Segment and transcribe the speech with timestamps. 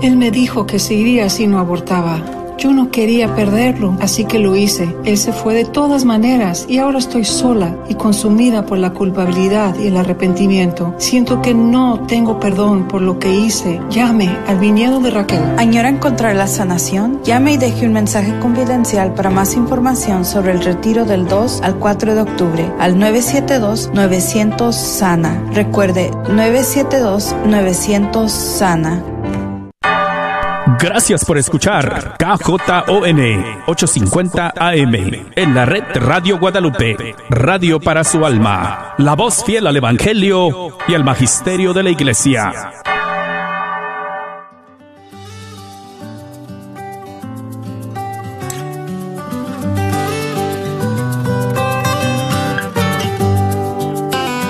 [0.00, 2.37] Él me dijo que se iría si no abortaba.
[2.58, 4.92] Yo no quería perderlo, así que lo hice.
[5.04, 9.78] Él se fue de todas maneras y ahora estoy sola y consumida por la culpabilidad
[9.78, 10.92] y el arrepentimiento.
[10.98, 13.80] Siento que no tengo perdón por lo que hice.
[13.90, 15.40] Llame al viñedo de Raquel.
[15.56, 17.20] ¿Añora encontrar la sanación?
[17.22, 21.76] Llame y deje un mensaje confidencial para más información sobre el retiro del 2 al
[21.76, 25.40] 4 de octubre al 972-900 Sana.
[25.52, 29.00] Recuerde, 972-900 Sana.
[30.80, 33.20] Gracias por escuchar KJON
[33.66, 34.94] 850 AM
[35.34, 40.94] en la red Radio Guadalupe, radio para su alma, la voz fiel al Evangelio y
[40.94, 42.52] al Magisterio de la Iglesia.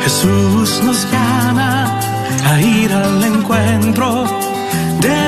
[0.02, 2.00] Jesús nos llama
[2.44, 4.24] a ir al encuentro
[5.00, 5.27] de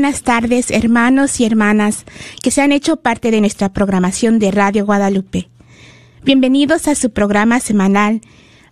[0.00, 2.06] buenas tardes, hermanos y hermanas
[2.42, 5.50] que se han hecho parte de nuestra programación de Radio Guadalupe.
[6.24, 8.22] Bienvenidos a su programa semanal,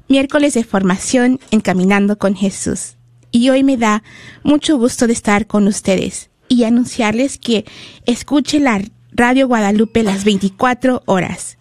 [0.08, 2.96] miércoles de formación en Caminando con Jesús.
[3.30, 4.02] Y hoy me da
[4.42, 7.66] mucho gusto de estar con ustedes y anunciarles que
[8.06, 8.80] escuche la
[9.12, 11.58] Radio Guadalupe las 24 horas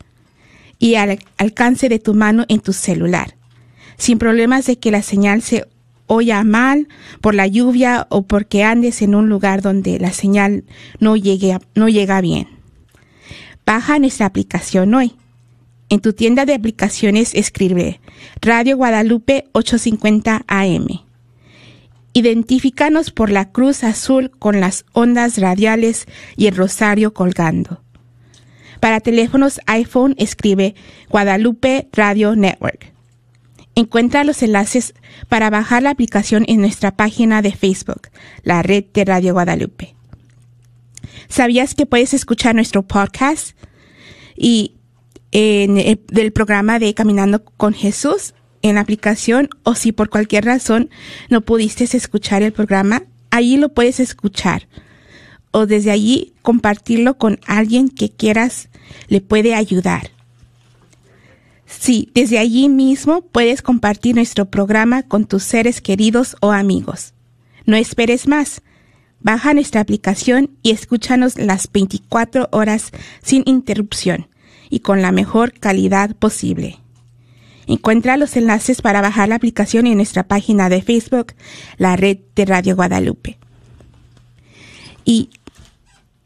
[0.79, 3.35] y al alcance de tu mano en tu celular,
[3.97, 5.67] sin problemas de que la señal se
[6.07, 6.87] oya mal
[7.21, 10.63] por la lluvia o porque andes en un lugar donde la señal
[10.99, 12.47] no, llegue no llega bien.
[13.65, 15.13] Baja nuestra aplicación hoy.
[15.89, 18.01] En tu tienda de aplicaciones escribe
[18.41, 20.87] Radio Guadalupe 850 AM.
[22.13, 27.81] Identifícanos por la cruz azul con las ondas radiales y el rosario colgando.
[28.79, 30.75] Para teléfonos iPhone escribe
[31.09, 32.96] Guadalupe Radio Network.
[33.77, 34.95] Encuentra los enlaces
[35.29, 38.07] para bajar la aplicación en nuestra página de Facebook,
[38.41, 39.93] la red de Radio Guadalupe.
[41.29, 43.55] ¿Sabías que puedes escuchar nuestro podcast
[44.35, 44.73] y
[45.31, 48.33] en el- del programa de Caminando con Jesús
[48.63, 50.89] en aplicación o si por cualquier razón
[51.29, 54.67] no pudiste escuchar el programa, ahí lo puedes escuchar
[55.51, 58.69] o desde allí compartirlo con alguien que quieras
[59.07, 60.16] le puede ayudar.
[61.67, 67.13] Sí, desde allí mismo puedes compartir nuestro programa con tus seres queridos o amigos.
[67.65, 68.61] No esperes más.
[69.19, 74.27] Baja nuestra aplicación y escúchanos las 24 horas sin interrupción
[74.69, 76.79] y con la mejor calidad posible.
[77.67, 81.33] Encuentra los enlaces para bajar la aplicación en nuestra página de Facebook,
[81.77, 83.37] la red de Radio Guadalupe.
[85.03, 85.29] Y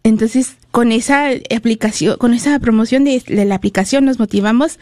[0.03, 4.79] entonces, con esa aplicación, con esa promoción de, de la aplicación, nos motivamos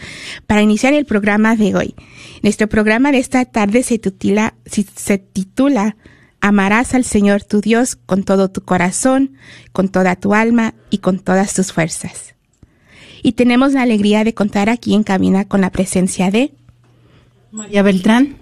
[0.48, 1.95] para iniciar el programa de hoy.
[2.42, 5.98] Nuestro programa de esta tarde se titula, se titula
[6.42, 9.33] Amarás al Señor tu Dios con todo tu corazón,
[9.74, 12.36] con toda tu alma y con todas tus fuerzas.
[13.22, 16.54] Y tenemos la alegría de contar aquí en cabina con la presencia de
[17.51, 18.38] María Beltrán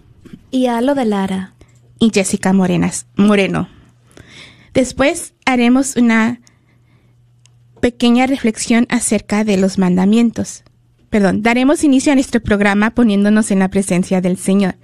[0.51, 1.53] y Alo de Lara
[1.97, 3.67] y Jessica Morenas, Moreno.
[4.75, 6.39] Después haremos una
[7.79, 10.63] pequeña reflexión acerca de los mandamientos.
[11.09, 14.75] Perdón, daremos inicio a nuestro programa poniéndonos en la presencia del Señor.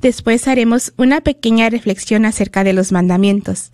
[0.00, 3.72] Después haremos una pequeña reflexión acerca de los mandamientos.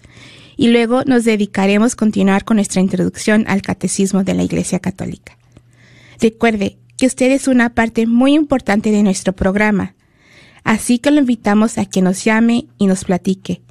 [0.56, 5.38] Y luego nos dedicaremos a continuar con nuestra introducción al catecismo de la Iglesia Católica.
[6.20, 9.94] Recuerde que usted es una parte muy importante de nuestro programa,
[10.62, 13.62] así que lo invitamos a que nos llame y nos platique.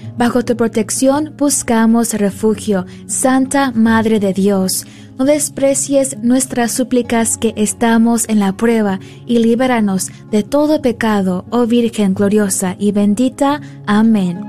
[0.17, 4.85] Bajo tu protección buscamos refugio, Santa Madre de Dios.
[5.17, 11.65] No desprecies nuestras súplicas que estamos en la prueba y libéranos de todo pecado, oh
[11.65, 13.61] Virgen gloriosa y bendita.
[13.85, 14.41] Amén.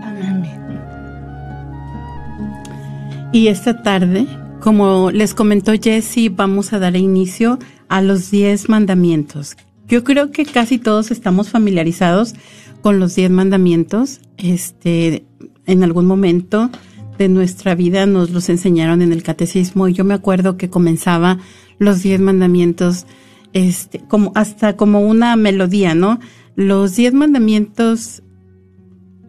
[3.32, 4.26] Y esta tarde,
[4.60, 9.56] como les comentó Jessie, vamos a dar inicio a los diez mandamientos.
[9.88, 12.34] Yo creo que casi todos estamos familiarizados
[12.82, 14.20] con los diez mandamientos.
[14.36, 15.24] Este,
[15.66, 16.70] en algún momento
[17.18, 21.38] de nuestra vida nos los enseñaron en el catecismo y yo me acuerdo que comenzaba
[21.78, 23.06] los diez mandamientos,
[23.52, 26.18] este, como hasta como una melodía, ¿no?
[26.56, 28.22] Los diez mandamientos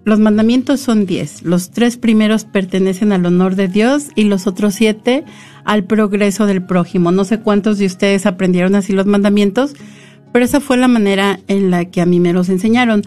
[0.05, 1.43] los mandamientos son diez.
[1.43, 5.23] Los tres primeros pertenecen al honor de Dios y los otros siete
[5.63, 7.11] al progreso del prójimo.
[7.11, 9.75] No sé cuántos de ustedes aprendieron así los mandamientos,
[10.33, 13.03] pero esa fue la manera en la que a mí me los enseñaron.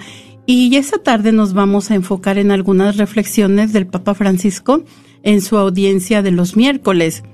[0.47, 4.85] Y esta tarde nos vamos a enfocar en algunas reflexiones del Papa Francisco
[5.25, 7.25] en su audiencia de los miércoles.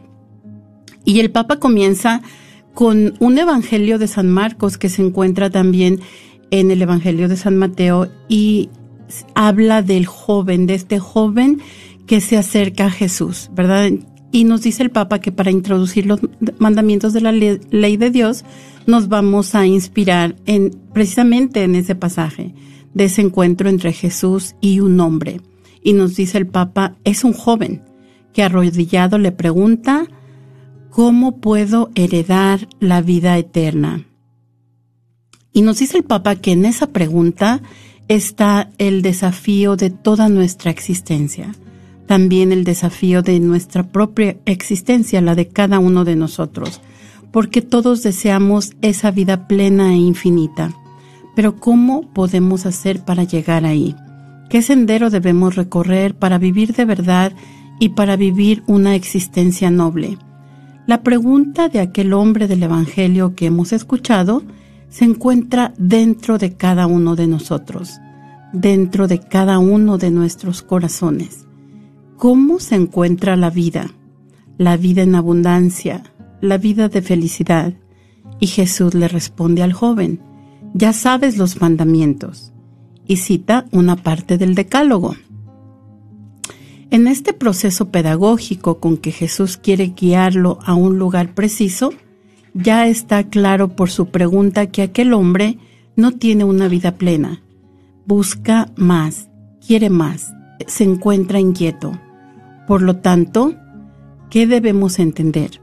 [1.05, 2.23] Y el Papa comienza
[2.73, 6.01] con un Evangelio de San Marcos que se encuentra también
[6.51, 8.71] en el Evangelio de San Mateo y
[9.35, 11.61] habla del joven, de este joven
[12.07, 13.91] que se acerca a Jesús, ¿verdad?
[14.31, 16.21] Y nos dice el Papa que para introducir los
[16.59, 18.47] mandamientos de la ley de Dios
[18.87, 22.55] nos vamos a inspirar en precisamente en ese pasaje
[22.95, 25.41] de ese encuentro entre Jesús y un hombre.
[25.83, 27.83] Y nos dice el Papa, es un joven
[28.33, 30.07] que arrodillado le pregunta,
[30.91, 34.07] ¿cómo puedo heredar la vida eterna?
[35.53, 37.61] Y nos dice el Papa que en esa pregunta
[38.09, 41.55] está el desafío de toda nuestra existencia,
[42.07, 46.81] también el desafío de nuestra propia existencia, la de cada uno de nosotros,
[47.33, 50.75] porque todos deseamos esa vida plena e infinita.
[51.35, 53.97] Pero ¿cómo podemos hacer para llegar ahí?
[54.51, 57.33] ¿Qué sendero debemos recorrer para vivir de verdad
[57.81, 60.19] y para vivir una existencia noble?
[60.87, 64.43] La pregunta de aquel hombre del Evangelio que hemos escuchado
[64.89, 67.99] se encuentra dentro de cada uno de nosotros,
[68.53, 71.47] dentro de cada uno de nuestros corazones.
[72.19, 73.91] ¿Cómo se encuentra la vida?
[74.59, 76.03] La vida en abundancia,
[76.43, 77.73] la vida de felicidad.
[78.39, 80.21] Y Jesús le responde al joven,
[80.75, 82.53] ya sabes los mandamientos,
[83.07, 85.15] y cita una parte del decálogo.
[86.91, 91.93] En este proceso pedagógico con que Jesús quiere guiarlo a un lugar preciso,
[92.55, 95.59] ya está claro por su pregunta que aquel hombre
[95.97, 97.43] no tiene una vida plena.
[98.07, 99.31] Busca más,
[99.67, 100.35] quiere más,
[100.67, 101.99] se encuentra inquieto.
[102.67, 103.55] Por lo tanto,
[104.31, 105.61] ¿qué debemos entender?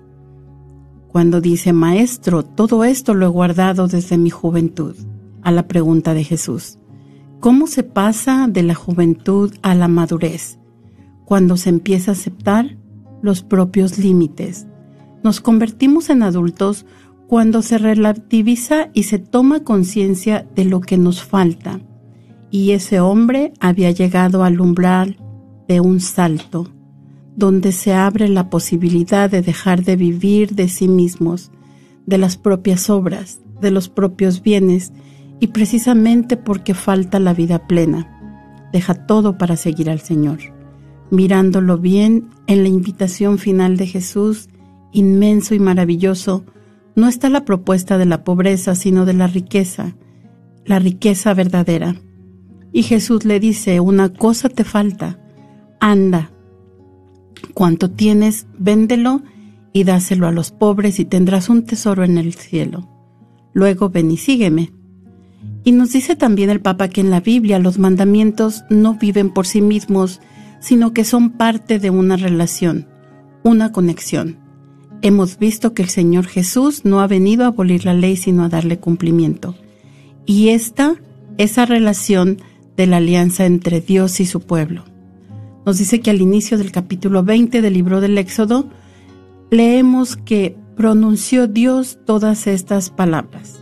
[1.09, 4.95] Cuando dice, Maestro, todo esto lo he guardado desde mi juventud,
[5.41, 6.77] a la pregunta de Jesús.
[7.39, 10.59] ¿Cómo se pasa de la juventud a la madurez?
[11.25, 12.77] Cuando se empieza a aceptar
[13.21, 14.67] los propios límites.
[15.23, 16.85] Nos convertimos en adultos
[17.27, 21.79] cuando se relativiza y se toma conciencia de lo que nos falta.
[22.51, 25.17] Y ese hombre había llegado al umbral
[25.67, 26.69] de un salto,
[27.39, 31.51] donde se abre la posibilidad de dejar de vivir de sí mismos,
[32.05, 34.93] de las propias obras, de los propios bienes,
[35.39, 40.39] y precisamente porque falta la vida plena, deja todo para seguir al Señor.
[41.11, 44.49] Mirándolo bien en la invitación final de Jesús,
[44.91, 46.43] inmenso y maravilloso,
[46.95, 49.95] no está la propuesta de la pobreza, sino de la riqueza,
[50.65, 51.95] la riqueza verdadera.
[52.73, 55.19] Y Jesús le dice, una cosa te falta,
[55.79, 56.31] anda,
[57.53, 59.21] cuanto tienes, véndelo
[59.73, 62.87] y dáselo a los pobres y tendrás un tesoro en el cielo.
[63.53, 64.71] Luego ven y sígueme.
[65.63, 69.45] Y nos dice también el Papa que en la Biblia los mandamientos no viven por
[69.45, 70.21] sí mismos,
[70.59, 72.87] sino que son parte de una relación,
[73.43, 74.37] una conexión.
[75.01, 78.49] Hemos visto que el Señor Jesús no ha venido a abolir la ley, sino a
[78.49, 79.55] darle cumplimiento.
[80.25, 80.95] Y esta,
[81.37, 82.41] esa relación
[82.75, 84.83] de la alianza entre Dios y su pueblo.
[85.69, 88.67] Nos dice que al inicio del capítulo 20 del libro del Éxodo,
[89.51, 93.59] leemos que pronunció Dios todas estas palabras.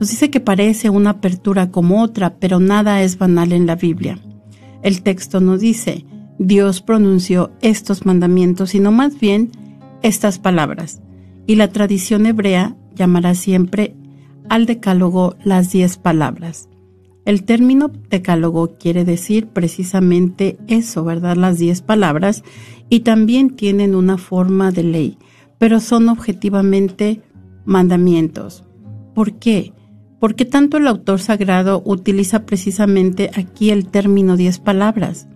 [0.00, 4.18] Nos dice que parece una apertura como otra, pero nada es banal en la Biblia.
[4.82, 6.04] El texto no dice,
[6.40, 9.52] Dios pronunció estos mandamientos, sino más bien
[10.02, 11.02] estas palabras.
[11.46, 13.94] Y la tradición hebrea llamará siempre
[14.48, 16.68] al decálogo las diez palabras.
[17.24, 21.36] El término decálogo quiere decir precisamente eso, ¿verdad?
[21.36, 22.44] Las diez palabras
[22.90, 25.18] y también tienen una forma de ley,
[25.58, 27.22] pero son objetivamente
[27.64, 28.64] mandamientos.
[29.14, 29.72] ¿Por qué?
[30.20, 35.26] Porque tanto el autor sagrado utiliza precisamente aquí el término diez palabras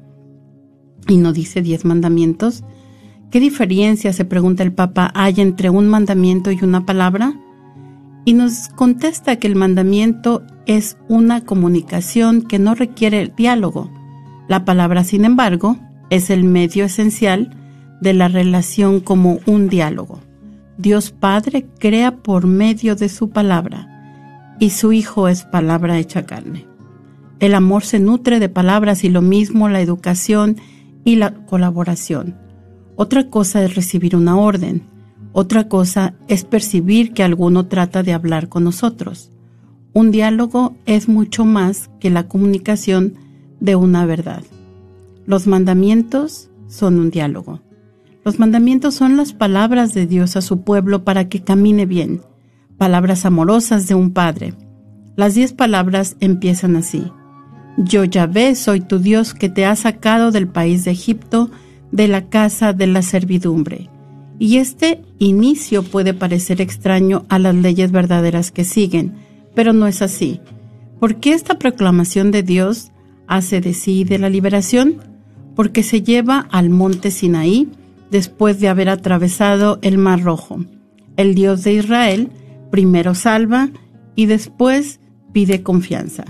[1.08, 2.64] y no dice diez mandamientos.
[3.30, 7.34] ¿Qué diferencia, se pregunta el Papa, hay entre un mandamiento y una palabra?
[8.28, 13.90] Y nos contesta que el mandamiento es una comunicación que no requiere diálogo.
[14.48, 15.78] La palabra, sin embargo,
[16.10, 17.56] es el medio esencial
[18.02, 20.20] de la relación como un diálogo.
[20.76, 23.88] Dios Padre crea por medio de su palabra
[24.60, 26.66] y su Hijo es palabra hecha carne.
[27.40, 30.56] El amor se nutre de palabras y lo mismo la educación
[31.02, 32.36] y la colaboración.
[32.94, 34.82] Otra cosa es recibir una orden,
[35.32, 39.30] otra cosa es percibir que alguno trata de hablar con nosotros.
[39.92, 43.14] Un diálogo es mucho más que la comunicación
[43.60, 44.42] de una verdad.
[45.26, 47.60] Los mandamientos son un diálogo.
[48.24, 52.22] Los mandamientos son las palabras de Dios a su pueblo para que camine bien,
[52.76, 54.54] palabras amorosas de un padre.
[55.16, 57.10] Las diez palabras empiezan así.
[57.76, 61.50] Yo Yahvé soy tu Dios que te ha sacado del país de Egipto,
[61.92, 63.90] de la casa de la servidumbre.
[64.38, 69.14] Y este inicio puede parecer extraño a las leyes verdaderas que siguen,
[69.54, 70.40] pero no es así.
[71.00, 72.92] ¿Por qué esta proclamación de Dios
[73.26, 74.98] hace de sí de la liberación?
[75.56, 77.68] Porque se lleva al monte Sinaí
[78.10, 80.64] después de haber atravesado el Mar Rojo.
[81.16, 82.30] El Dios de Israel
[82.70, 83.70] primero salva
[84.14, 85.00] y después
[85.32, 86.24] pide confianza.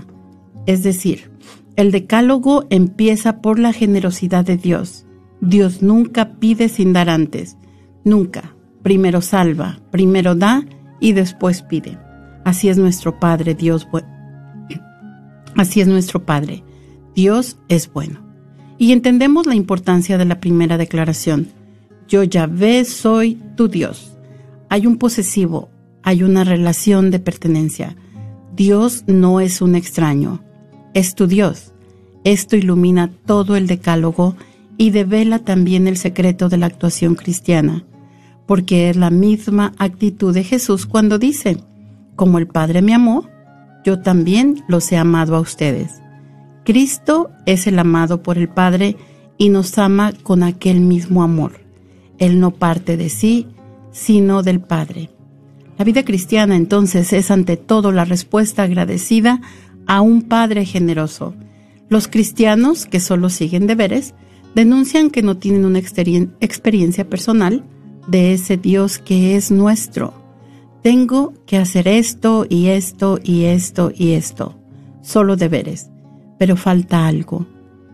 [0.65, 1.31] Es decir,
[1.75, 5.05] el decálogo empieza por la generosidad de Dios.
[5.41, 7.57] Dios nunca pide sin dar antes,
[8.03, 8.55] nunca.
[8.83, 10.65] Primero salva, primero da
[10.99, 11.97] y después pide.
[12.45, 13.87] Así es nuestro Padre, Dios.
[15.55, 16.63] Así es nuestro Padre.
[17.15, 18.21] Dios es bueno.
[18.77, 21.47] Y entendemos la importancia de la primera declaración.
[22.07, 24.17] Yo Yahvé soy tu Dios.
[24.69, 25.69] Hay un posesivo,
[26.01, 27.95] hay una relación de pertenencia.
[28.55, 30.41] Dios no es un extraño
[30.93, 31.73] es tu Dios.
[32.23, 34.35] Esto ilumina todo el decálogo
[34.79, 37.83] y devela también el secreto de la actuación cristiana,
[38.47, 41.57] porque es la misma actitud de Jesús cuando dice,
[42.15, 43.27] como el Padre me amó,
[43.83, 46.01] yo también los he amado a ustedes.
[46.63, 48.95] Cristo es el amado por el Padre
[49.37, 51.59] y nos ama con aquel mismo amor.
[52.17, 53.47] Él no parte de sí,
[53.91, 55.09] sino del Padre.
[55.77, 59.41] La vida cristiana entonces es ante todo la respuesta agradecida
[59.87, 61.33] a un Padre generoso.
[61.89, 64.13] Los cristianos, que solo siguen deberes,
[64.55, 67.63] denuncian que no tienen una experiencia personal
[68.07, 70.13] de ese Dios que es nuestro.
[70.81, 74.55] Tengo que hacer esto y esto y esto y esto.
[75.01, 75.89] Solo deberes.
[76.37, 77.45] Pero falta algo.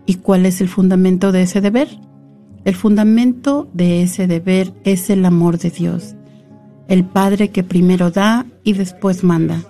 [0.06, 1.90] ¿Y cuál es el fundamento de ese deber?
[2.64, 6.16] El fundamento de ese deber es el amor de Dios,
[6.88, 9.62] el Padre que primero da y después manda.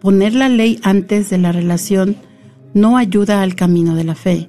[0.00, 2.16] Poner la ley antes de la relación
[2.72, 4.48] no ayuda al camino de la fe.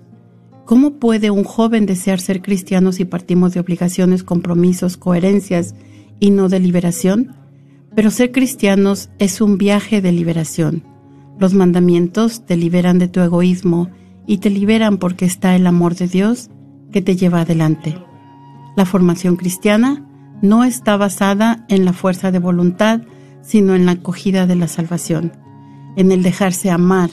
[0.71, 5.75] ¿Cómo puede un joven desear ser cristiano si partimos de obligaciones, compromisos, coherencias
[6.21, 7.35] y no de liberación?
[7.93, 10.85] Pero ser cristianos es un viaje de liberación.
[11.37, 13.89] Los mandamientos te liberan de tu egoísmo
[14.25, 16.49] y te liberan porque está el amor de Dios
[16.93, 17.97] que te lleva adelante.
[18.77, 20.07] La formación cristiana
[20.41, 23.01] no está basada en la fuerza de voluntad,
[23.41, 25.33] sino en la acogida de la salvación,
[25.97, 27.09] en el dejarse amar,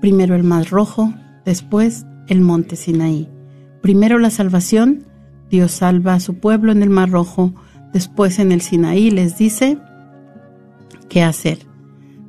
[0.00, 3.28] primero el mar rojo, después el monte Sinaí.
[3.82, 5.06] Primero la salvación,
[5.50, 7.54] Dios salva a su pueblo en el mar rojo,
[7.92, 9.78] después en el Sinaí les dice
[11.08, 11.58] qué hacer.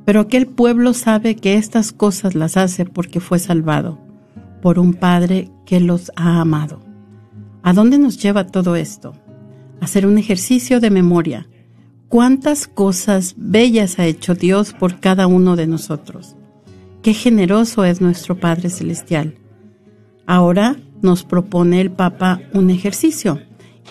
[0.04, 3.98] Pero aquel pueblo sabe que estas cosas las hace porque fue salvado
[4.62, 6.80] por un Padre que los ha amado.
[7.62, 9.12] ¿A dónde nos lleva todo esto?
[9.80, 11.48] Hacer un ejercicio de memoria.
[12.08, 16.36] ¿Cuántas cosas bellas ha hecho Dios por cada uno de nosotros?
[17.02, 19.34] Qué generoso es nuestro Padre Celestial.
[20.28, 23.40] Ahora nos propone el Papa un ejercicio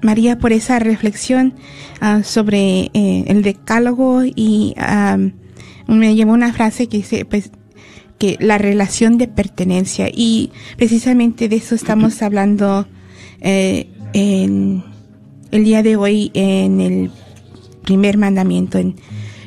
[0.00, 1.52] María, por esa reflexión
[2.00, 5.18] ah, sobre eh, el decálogo y ah,
[5.88, 7.50] me llevó una frase que dice, pues,
[8.18, 12.86] que la relación de pertenencia y precisamente de eso estamos hablando
[13.40, 14.84] eh, en
[15.50, 17.10] el día de hoy en el
[17.84, 18.96] primer mandamiento en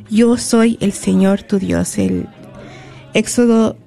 [0.09, 2.27] yo soy el Señor tu Dios el
[3.13, 3.77] Éxodo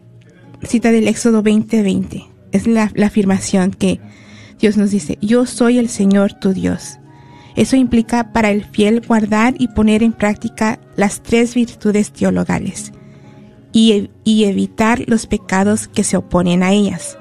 [0.62, 4.00] cita del Éxodo 20:20 es la, la afirmación que
[4.60, 6.98] Dios nos dice yo soy el Señor tu Dios
[7.56, 12.92] eso implica para el fiel guardar y poner en práctica las tres virtudes teologales
[13.74, 17.18] y, evitar los pecados que se oponen a ellas.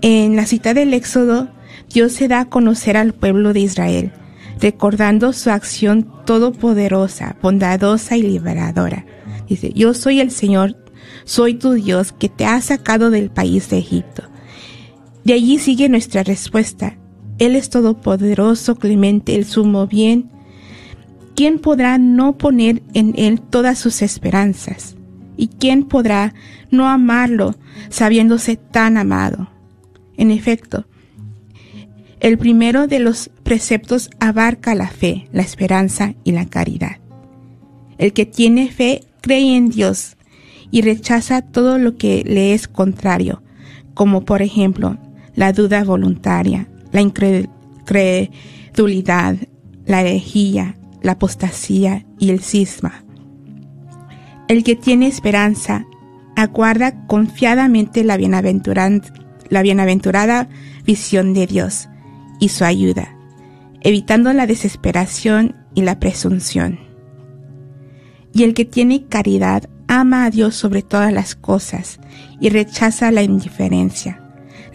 [0.00, 1.48] En la cita del Éxodo,
[1.92, 4.12] Dios se da a conocer al pueblo de Israel,
[4.60, 9.04] recordando su acción todopoderosa, bondadosa y liberadora.
[9.48, 10.76] Dice, yo soy el Señor,
[11.24, 14.22] soy tu Dios que te ha sacado del país de Egipto.
[15.24, 16.98] De allí sigue nuestra respuesta.
[17.38, 20.30] Él es todopoderoso, clemente, el sumo bien.
[21.34, 24.96] ¿Quién podrá no poner en Él todas sus esperanzas?
[25.36, 26.32] ¿Y quién podrá
[26.70, 27.56] no amarlo
[27.88, 29.48] sabiéndose tan amado?
[30.16, 30.86] En efecto,
[32.20, 36.98] el primero de los preceptos abarca la fe, la esperanza y la caridad.
[37.98, 40.16] El que tiene fe cree en Dios
[40.70, 43.42] y rechaza todo lo que le es contrario,
[43.92, 44.98] como por ejemplo
[45.34, 49.36] la duda voluntaria, la incredulidad,
[49.84, 53.04] la herejía, la apostasía y el cisma.
[54.46, 55.86] El que tiene esperanza
[56.36, 60.48] aguarda confiadamente la, la bienaventurada
[60.86, 61.88] visión de Dios
[62.38, 63.16] y su ayuda,
[63.80, 66.78] evitando la desesperación y la presunción.
[68.32, 71.98] Y el que tiene caridad ama a Dios sobre todas las cosas
[72.40, 74.20] y rechaza la indiferencia,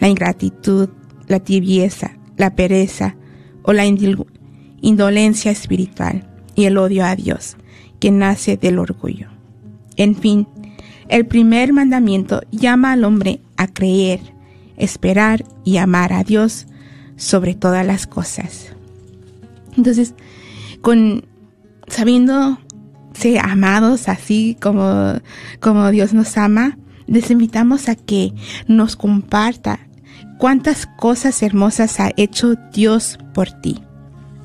[0.00, 0.90] la ingratitud,
[1.30, 3.14] la tibieza, la pereza
[3.62, 7.56] o la indolencia espiritual y el odio a Dios,
[8.00, 9.28] que nace del orgullo.
[9.96, 10.48] En fin,
[11.08, 14.20] el primer mandamiento llama al hombre a creer,
[14.76, 16.66] esperar y amar a Dios
[17.16, 18.74] sobre todas las cosas.
[19.76, 20.14] Entonces,
[20.80, 21.24] con
[21.86, 22.58] sabiendo
[23.12, 25.14] ser amados así como,
[25.60, 28.32] como Dios nos ama, les invitamos a que
[28.66, 29.89] nos comparta
[30.40, 33.82] cuántas cosas hermosas ha hecho Dios por ti.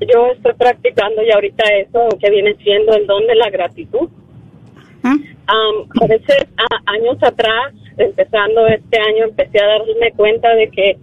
[0.00, 4.08] yo estoy practicando ya ahorita eso que viene siendo el don de la gratitud.
[5.04, 5.14] ¿Ah?
[5.14, 10.96] Um, a veces, a- años atrás, empezando este año, empecé a darme cuenta de que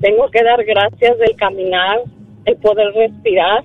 [0.00, 2.00] tengo que dar gracias del caminar,
[2.44, 3.64] el poder respirar,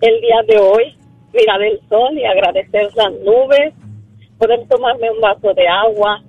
[0.00, 0.96] el día de hoy,
[1.32, 3.72] mirar el sol y agradecer las nubes,
[4.38, 6.22] poder tomarme un vaso de agua.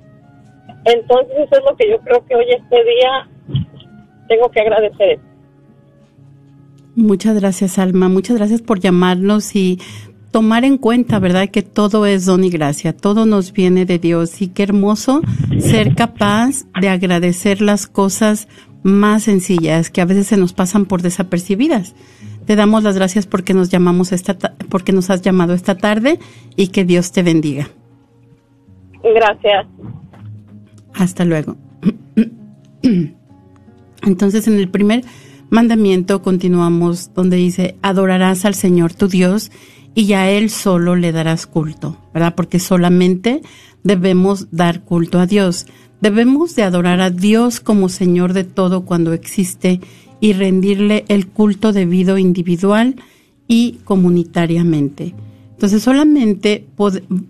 [0.85, 3.27] Entonces, eso es lo que yo creo que hoy, este día,
[4.27, 5.19] tengo que agradecer.
[6.95, 8.07] Muchas gracias, Alma.
[8.07, 9.79] Muchas gracias por llamarnos y
[10.35, 11.47] tomar en cuenta, ¿verdad?
[11.47, 15.21] Que todo es don y gracia, todo nos viene de Dios y qué hermoso
[15.59, 18.49] ser capaz de agradecer las cosas
[18.83, 21.95] más sencillas que a veces se nos pasan por desapercibidas.
[22.45, 26.19] Te damos las gracias porque nos llamamos esta ta- porque nos has llamado esta tarde
[26.57, 27.69] y que Dios te bendiga.
[29.05, 29.67] Gracias.
[30.95, 31.55] Hasta luego.
[34.01, 35.05] Entonces, en el primer
[35.49, 39.49] mandamiento continuamos donde dice, adorarás al Señor tu Dios
[39.95, 42.35] y a Él solo le darás culto, ¿verdad?
[42.35, 43.41] Porque solamente
[43.83, 45.65] debemos dar culto a Dios.
[46.01, 49.79] Debemos de adorar a Dios como Señor de todo cuando existe
[50.19, 52.95] y rendirle el culto debido individual
[53.47, 55.15] y comunitariamente.
[55.51, 56.67] Entonces solamente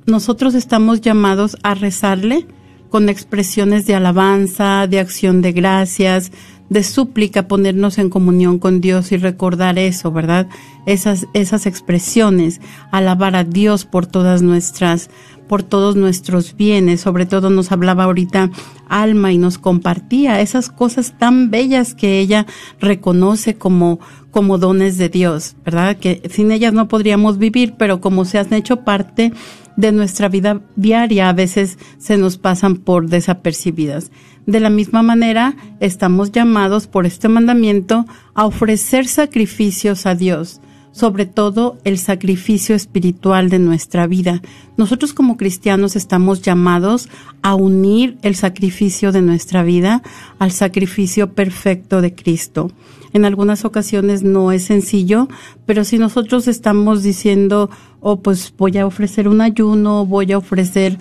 [0.08, 2.48] nosotros estamos llamados a rezarle
[2.96, 6.32] con expresiones de alabanza, de acción de gracias,
[6.70, 10.48] de súplica, ponernos en comunión con Dios y recordar eso, ¿verdad?
[10.86, 15.10] Esas, esas expresiones, alabar a Dios por todas nuestras,
[15.50, 18.50] por todos nuestros bienes, sobre todo nos hablaba ahorita
[18.88, 22.46] Alma y nos compartía esas cosas tan bellas que ella
[22.80, 24.00] reconoce como,
[24.32, 25.98] como dones de Dios, ¿verdad?
[25.98, 29.34] Que sin ellas no podríamos vivir, pero como se han hecho parte
[29.78, 34.12] de nuestra vida diaria, a veces se nos pasan por desapercibidas.
[34.46, 40.62] De la misma manera, estamos llamados por este mandamiento a ofrecer sacrificios a Dios,
[40.96, 44.42] sobre todo el sacrificio espiritual de nuestra vida.
[44.78, 47.10] Nosotros como cristianos estamos llamados
[47.42, 50.02] a unir el sacrificio de nuestra vida
[50.40, 52.72] al sacrificio perfecto de Cristo.
[53.12, 55.28] En algunas ocasiones no es sencillo,
[55.66, 60.98] pero si nosotros estamos diciendo, oh, pues voy a ofrecer un ayuno, voy a ofrecer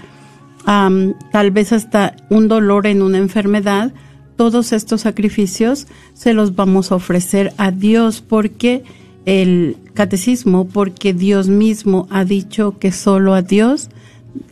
[0.64, 3.94] tal vez hasta un dolor en una enfermedad,
[4.34, 8.82] todos estos sacrificios se los vamos a ofrecer a Dios porque
[9.26, 13.90] el catecismo, porque Dios mismo ha dicho que solo a Dios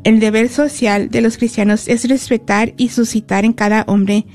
[0.04, 4.26] El deber social de los cristianos es respetar y suscitar en cada hombre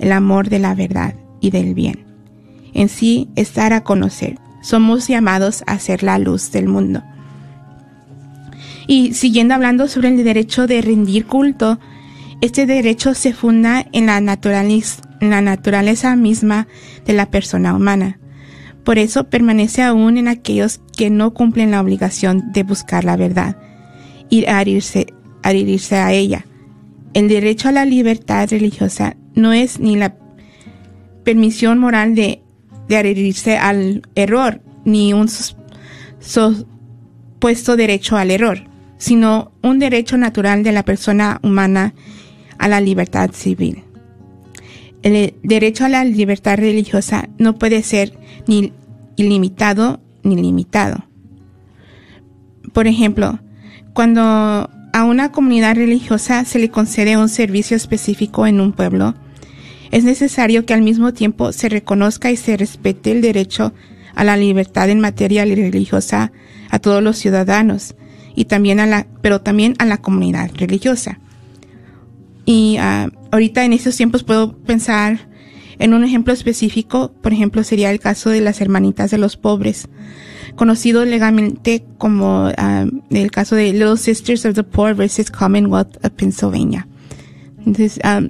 [0.00, 2.04] el amor de la verdad y del bien.
[2.74, 4.36] En sí, estar a conocer.
[4.62, 7.04] Somos llamados a ser la luz del mundo.
[8.88, 11.78] Y siguiendo hablando sobre el derecho de rendir culto,
[12.40, 16.66] este derecho se funda en la, en la naturaleza misma
[17.06, 18.18] de la persona humana.
[18.84, 23.56] Por eso permanece aún en aquellos que no cumplen la obligación de buscar la verdad
[24.28, 25.06] y adherirse,
[25.42, 26.46] adherirse a ella.
[27.14, 30.16] El derecho a la libertad religiosa no es ni la
[31.24, 32.42] permisión moral de,
[32.88, 35.28] de adherirse al error, ni un
[36.18, 38.64] supuesto derecho al error,
[38.98, 41.94] sino un derecho natural de la persona humana
[42.58, 43.84] a la libertad civil.
[45.02, 48.16] El derecho a la libertad religiosa no puede ser
[48.46, 48.72] ni
[49.16, 51.04] ilimitado ni limitado.
[52.72, 53.40] Por ejemplo,
[53.92, 54.22] cuando
[54.92, 59.14] a una comunidad religiosa se le concede un servicio específico en un pueblo,
[59.90, 63.74] es necesario que al mismo tiempo se reconozca y se respete el derecho
[64.14, 66.32] a la libertad en materia religiosa
[66.70, 67.94] a todos los ciudadanos
[68.34, 71.18] y también a la, pero también a la comunidad religiosa.
[72.44, 75.28] Y ah, ahorita en estos tiempos puedo pensar
[75.82, 79.88] en un ejemplo específico, por ejemplo, sería el caso de las hermanitas de los pobres,
[80.54, 86.12] conocido legalmente como ah, el caso de Little Sisters of the Poor versus Commonwealth of
[86.12, 86.86] Pennsylvania.
[87.58, 88.20] Entonces, ah,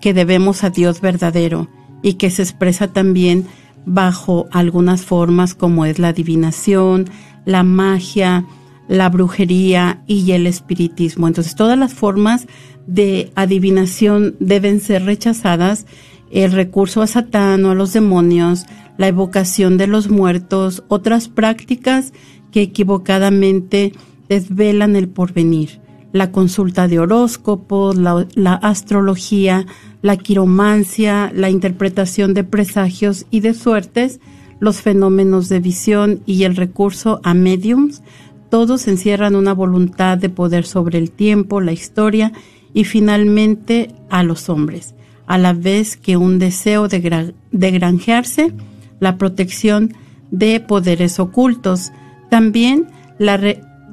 [0.00, 1.68] que debemos a Dios verdadero
[2.02, 3.46] y que se expresa también
[3.86, 7.06] bajo algunas formas como es la adivinación,
[7.46, 8.44] la magia,
[8.86, 11.28] la brujería y el espiritismo.
[11.28, 12.46] Entonces todas las formas
[12.86, 15.86] de adivinación deben ser rechazadas.
[16.30, 18.66] El recurso a Satán o a los demonios,
[18.98, 22.12] la evocación de los muertos, otras prácticas
[22.52, 23.92] que equivocadamente
[24.28, 25.80] desvelan el porvenir.
[26.12, 29.66] La consulta de horóscopos, la, astrología,
[30.00, 34.20] la quiromancia, la interpretación de presagios y de suertes,
[34.60, 38.02] los fenómenos de visión y el recurso a mediums,
[38.48, 42.32] todos encierran una voluntad de poder sobre el tiempo, la historia
[42.72, 44.94] y finalmente a los hombres,
[45.26, 48.52] a la vez que un deseo de, granjearse,
[49.00, 49.94] la protección
[50.30, 51.90] de poderes ocultos,
[52.30, 52.86] también
[53.18, 53.36] la,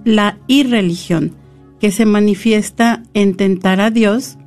[0.04, 1.36] la irreligión,
[1.80, 4.38] que se manifiesta en tentar a Dios,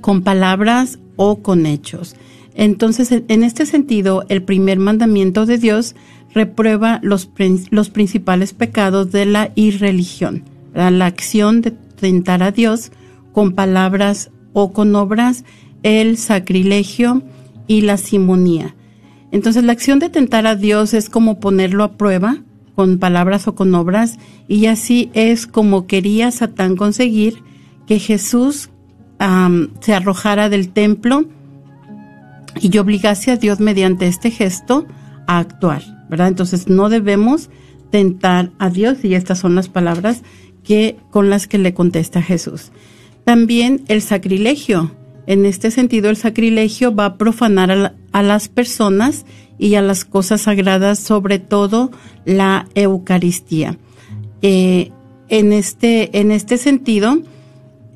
[0.00, 2.16] con palabras o con hechos.
[2.54, 5.94] Entonces, en este sentido, el primer mandamiento de Dios
[6.32, 7.30] reprueba los,
[7.70, 10.44] los principales pecados de la irreligión,
[10.74, 12.92] la acción de tentar a Dios
[13.32, 15.44] con palabras o con obras,
[15.82, 17.22] el sacrilegio
[17.66, 18.74] y la simonía.
[19.32, 22.42] Entonces, la acción de tentar a Dios es como ponerlo a prueba
[22.76, 27.42] con palabras o con obras, y así es como quería Satán conseguir
[27.88, 28.70] que Jesús
[29.80, 31.24] se arrojara del templo
[32.60, 34.86] y obligase a Dios mediante este gesto
[35.26, 35.82] a actuar.
[36.08, 36.28] ¿verdad?
[36.28, 37.50] Entonces no debemos
[37.90, 40.22] tentar a Dios y estas son las palabras
[40.62, 42.72] que con las que le contesta Jesús.
[43.24, 44.92] También el sacrilegio.
[45.26, 49.26] En este sentido, el sacrilegio va a profanar a, a las personas
[49.58, 51.90] y a las cosas sagradas, sobre todo
[52.24, 53.78] la Eucaristía.
[54.42, 54.90] Eh,
[55.28, 57.18] en, este, en este sentido,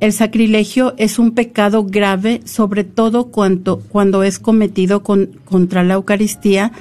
[0.01, 5.95] el sacrilegio es un pecado grave, sobre todo cuando, cuando es cometido con, contra la
[5.95, 6.73] Eucaristía,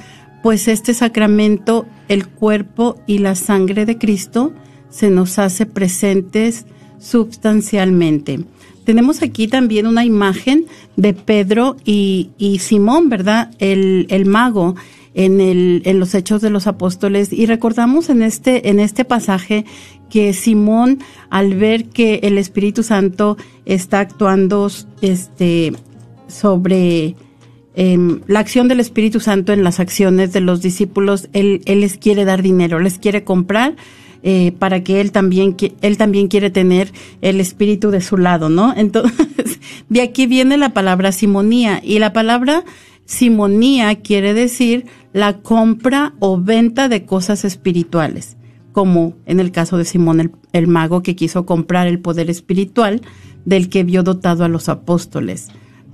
[0.42, 4.52] pues este sacramento, el cuerpo y la sangre de Cristo,
[4.88, 6.64] se nos hace presentes
[6.98, 8.40] sustancialmente.
[8.90, 13.52] Tenemos aquí también una imagen de Pedro y, Simón, ¿verdad?
[13.60, 14.74] El, mago
[15.14, 19.64] en, el, en los Hechos de los Apóstoles y recordamos en este, en este pasaje
[20.10, 20.98] que Simón,
[21.28, 24.68] al ver que el Espíritu Santo está actuando
[25.02, 25.72] este,
[26.26, 27.14] sobre
[27.76, 32.24] em, la acción del Espíritu Santo en las acciones de los discípulos, él les quiere
[32.24, 33.76] dar dinero, les quiere comprar
[34.22, 38.74] eh, para que él también, él también quiere tener el espíritu de su lado, ¿no?
[38.76, 42.64] Entonces, de aquí viene la palabra simonía y la palabra
[43.06, 48.36] simonía quiere decir la compra o venta de cosas espirituales,
[48.72, 53.02] como en el caso de Simón el, el mago que quiso comprar el poder espiritual
[53.44, 55.48] del que vio dotado a los apóstoles.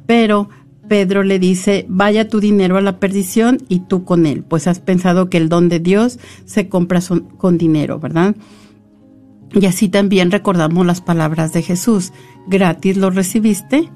[0.07, 0.51] Pero
[0.89, 4.81] Pedro le dice, vaya tu dinero a la perdición y tú con él, pues has
[4.81, 7.01] pensado que el don de Dios se compra
[7.37, 8.37] con dinero, ¿verdad?
[9.53, 12.13] Y así también recordamos las palabras de Jesús,
[12.47, 13.91] gratis lo recibiste,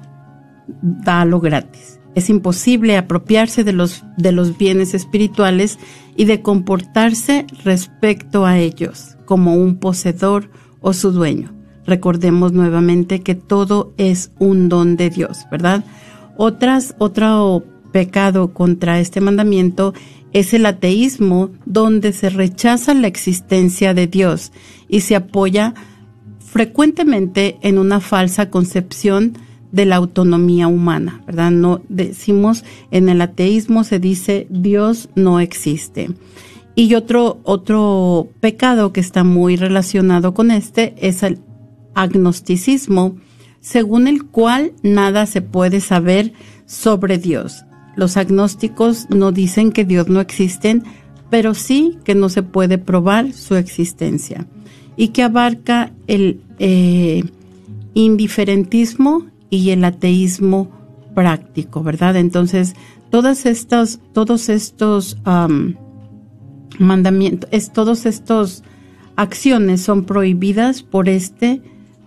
[0.81, 1.99] dalo gratis.
[2.13, 5.79] Es imposible apropiarse de los, de los bienes espirituales
[6.15, 10.49] y de comportarse respecto a ellos como un poseedor
[10.81, 11.53] o su dueño.
[11.85, 15.83] Recordemos nuevamente que todo es un don de Dios, ¿verdad?
[16.43, 19.93] Otras, otro pecado contra este mandamiento
[20.33, 24.51] es el ateísmo, donde se rechaza la existencia de Dios
[24.89, 25.75] y se apoya
[26.39, 29.37] frecuentemente en una falsa concepción
[29.71, 31.51] de la autonomía humana, ¿verdad?
[31.51, 36.09] No decimos en el ateísmo se dice Dios no existe.
[36.73, 41.37] Y otro otro pecado que está muy relacionado con este es el
[41.93, 43.15] agnosticismo,
[43.61, 46.33] según el cual nada se puede saber
[46.65, 47.63] sobre Dios.
[47.95, 50.81] Los agnósticos no dicen que Dios no existe,
[51.29, 54.47] pero sí que no se puede probar su existencia
[54.97, 57.23] y que abarca el eh,
[57.93, 60.71] indiferentismo y el ateísmo
[61.13, 62.15] práctico, ¿verdad?
[62.15, 62.75] Entonces,
[63.09, 65.17] todas estas, todos estos
[66.79, 68.05] mandamientos, todos
[69.15, 71.61] acciones son prohibidas por este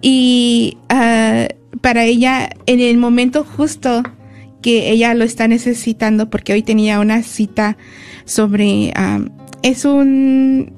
[0.00, 4.02] Y uh, para ella, en el momento justo
[4.62, 7.76] que ella lo está necesitando, porque hoy tenía una cita
[8.24, 9.28] sobre, um,
[9.62, 10.72] es un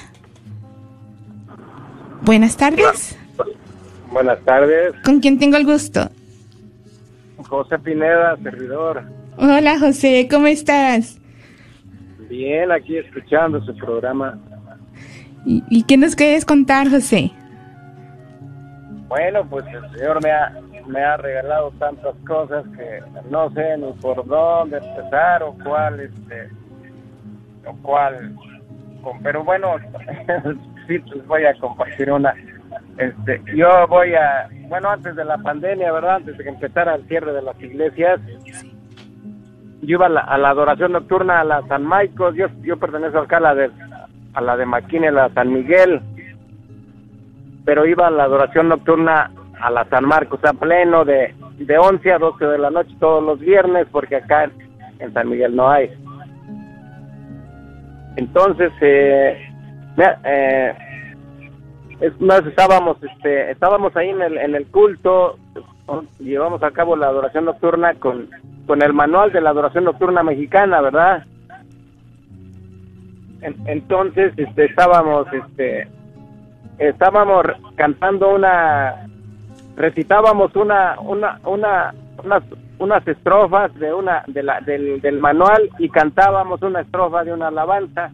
[2.22, 3.18] Buenas tardes.
[4.12, 6.12] Buenas tardes, ¿Con quién tengo el gusto?
[7.38, 9.04] José Pineda, servidor.
[9.38, 11.20] Hola José, ¿cómo estás?
[12.30, 14.40] Bien, aquí escuchando su programa.
[15.46, 17.32] ¿Y, y qué nos quieres contar, José?
[19.08, 20.54] Bueno, pues el Señor me ha,
[20.88, 26.50] me ha regalado tantas cosas que no sé ni por dónde empezar o cuál, este,
[27.66, 28.36] o cuál.
[29.24, 29.76] Pero bueno,
[30.88, 32.34] sí, les voy a compartir una.
[32.98, 36.16] Este, yo voy a, bueno, antes de la pandemia, ¿verdad?
[36.16, 38.20] Antes de que empezara el cierre de las iglesias,
[39.82, 43.20] yo iba a la, a la adoración nocturna a la San Marcos, yo, yo pertenezco
[43.20, 43.70] acá a la de,
[44.34, 46.02] a la de Maquine, la San Miguel,
[47.64, 49.32] pero iba a la adoración nocturna
[49.66, 53.24] a la San Marcos a pleno de, de 11 a 12 de la noche todos
[53.24, 54.50] los viernes, porque acá
[55.00, 55.90] en, San Miguel no hay.
[58.16, 59.38] Entonces, eh,
[60.24, 60.74] eh,
[62.00, 65.38] es más, estábamos, este, estábamos ahí en el, en el culto,
[66.20, 68.30] llevamos a cabo la adoración nocturna con,
[68.68, 71.24] con el manual de la adoración nocturna mexicana, ¿verdad?
[73.42, 75.88] En- entonces, este, estábamos, este,
[76.78, 77.46] estábamos
[77.76, 79.08] cantando una,
[79.76, 82.44] recitábamos una, una, una, unas,
[82.80, 87.48] unas estrofas de una, de la, del, del manual y cantábamos una estrofa de una
[87.48, 88.12] alabanza.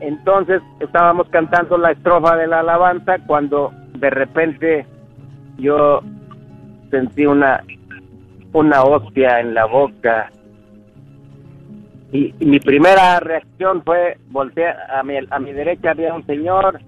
[0.00, 4.86] Entonces estábamos cantando la estrofa de la alabanza cuando de repente
[5.58, 6.02] yo
[6.90, 7.62] sentí una
[8.52, 10.30] una hostia en la boca
[12.12, 16.80] y, y mi primera reacción fue voltear a mi, a mi derecha había un señor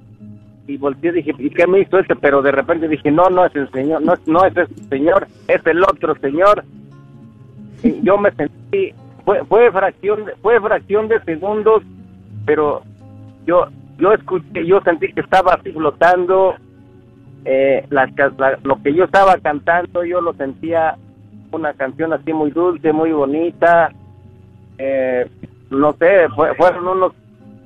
[0.66, 2.14] y volteé y dije ¿y qué me hizo este?
[2.16, 5.66] pero de repente dije no no es el señor no no es ese señor es
[5.66, 6.64] el otro señor
[7.82, 8.92] y yo me sentí
[9.24, 11.82] fue fue fracción fue fracción de segundos
[12.46, 12.82] pero
[13.46, 13.66] yo
[13.98, 16.54] yo escuché yo sentí que estaba así flotando
[17.44, 20.96] eh, la- lo que yo estaba cantando yo lo sentía
[21.52, 23.90] una canción así muy dulce muy bonita
[24.78, 25.26] eh,
[25.70, 27.12] no sé fue- fueron unos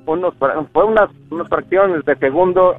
[0.07, 0.35] unos
[0.73, 2.77] fue unas unas fracciones de segundo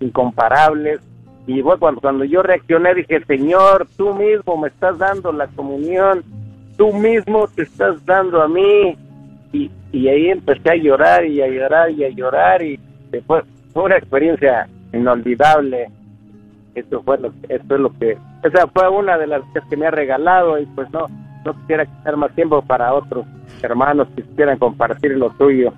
[0.00, 1.00] incomparables.
[1.46, 6.22] Y fue cuando cuando yo reaccioné dije señor tú mismo me estás dando la comunión
[6.78, 8.96] tú mismo te estás dando a mí
[9.52, 12.78] y, y ahí empecé a llorar y a llorar y a llorar y
[13.26, 15.88] fue, fue una experiencia inolvidable.
[16.74, 19.90] Esto fue lo esto es lo que esa fue una de las que me ha
[19.90, 21.06] regalado y pues no
[21.44, 23.26] no quisiera quitar más tiempo para otros
[23.62, 25.72] hermanos que quisieran compartir lo suyo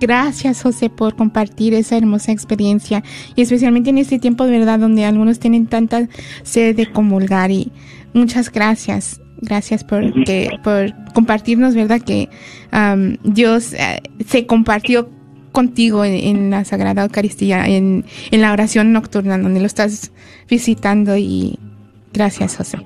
[0.00, 3.02] Gracias, José, por compartir esa hermosa experiencia
[3.34, 6.08] y especialmente en este tiempo, de verdad, donde algunos tienen tanta
[6.42, 7.72] sed de comulgar y
[8.12, 9.20] muchas gracias.
[9.38, 12.00] Gracias por, que, por compartirnos, ¿verdad?
[12.00, 12.28] Que
[12.70, 15.10] am, Dios eh, se compartió
[15.52, 20.12] contigo en, en la Sagrada Eucaristía, en, en la oración nocturna, donde lo estás
[20.48, 21.58] visitando y
[22.12, 22.78] gracias, José.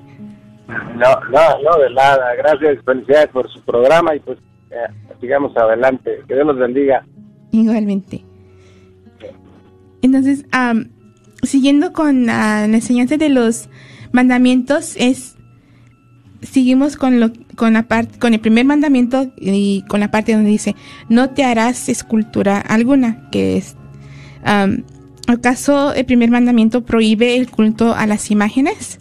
[0.95, 4.37] no no no de nada gracias felicidades por su programa y pues
[5.19, 7.05] sigamos adelante que Dios los bendiga
[7.51, 8.23] Igualmente.
[10.01, 10.45] Entonces,
[11.43, 13.69] siguiendo con ah, la enseñanza de los
[14.11, 15.35] mandamientos, es
[16.41, 20.49] seguimos con lo con la parte con el primer mandamiento y con la parte donde
[20.49, 20.75] dice
[21.07, 23.75] no te harás escultura alguna, que es
[24.43, 24.83] am,
[25.27, 28.99] ¿acaso el primer mandamiento prohíbe el culto a las imágenes?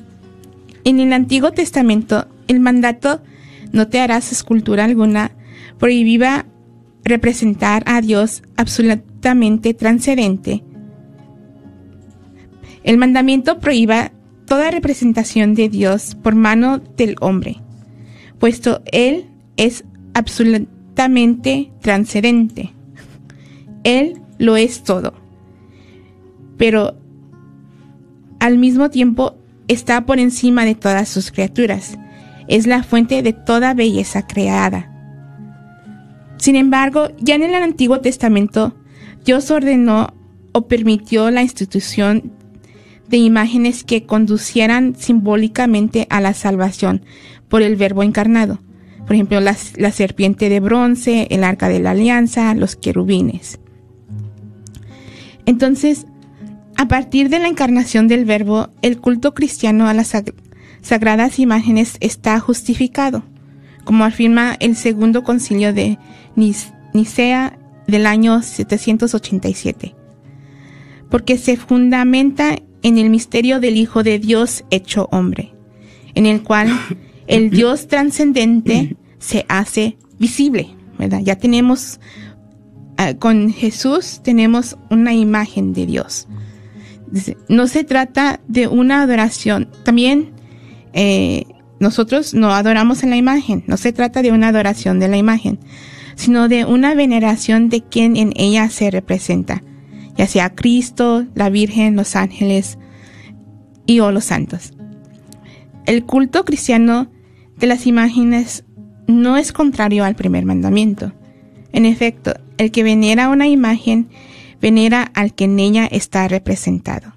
[0.85, 3.23] En el Antiguo Testamento, el mandato
[3.73, 5.31] no te harás escultura alguna
[5.81, 6.47] prohibía
[7.03, 10.63] representar a Dios absolutamente transcendente.
[12.85, 14.13] El mandamiento prohíba
[14.47, 17.57] toda representación de Dios por mano del hombre,
[18.39, 19.27] puesto Él
[19.57, 22.73] es absolutamente transcendente.
[23.83, 25.15] Él lo es todo.
[26.59, 26.95] Pero
[28.39, 29.35] al mismo tiempo
[29.69, 31.99] está por encima de todas sus criaturas.
[32.49, 34.90] Es la fuente de toda belleza creada.
[36.41, 38.75] Sin embargo, ya en el Antiguo Testamento,
[39.25, 40.15] Dios ordenó
[40.53, 42.33] o permitió la institución
[43.09, 47.05] de imágenes que conducieran simbólicamente a la salvación
[47.49, 48.59] por el Verbo encarnado.
[49.07, 53.59] Por ejemplo, la, serpiente de bronce, el arca de la alianza, los querubines.
[55.45, 56.07] Entonces,
[56.77, 60.35] a partir de la encarnación del Verbo, el culto cristiano a la sag-
[60.81, 63.25] sagradas imágenes está justificado,
[63.85, 65.99] como afirma el segundo concilio de
[66.37, 69.95] Nicea del año 787,
[71.11, 75.53] porque se fundamenta en el misterio del Hijo de Dios hecho hombre,
[76.15, 76.69] en el cual
[77.27, 80.69] el Dios trascendente se hace visible,
[80.99, 81.21] ¿verdad?
[81.23, 82.01] Ya tenemos,
[82.97, 86.29] ah, con Jesús tenemos una imagen de Dios.
[87.49, 90.31] No se trata de una adoración, también
[90.93, 91.45] eh,
[91.81, 95.59] nosotros no adoramos en la imagen, no se trata de una adoración de la imagen,
[96.21, 99.63] sino de una veneración de quien en ella se representa,
[100.19, 102.79] ya sea Cristo, la Virgen, los ángeles
[103.87, 104.75] y o los santos.
[105.87, 107.11] El culto cristiano
[107.57, 108.67] de las imágenes
[109.07, 111.15] no es contrario al primer mandamiento.
[111.73, 114.11] En efecto, el que venera una imagen
[114.61, 117.15] venera al que en ella está representado.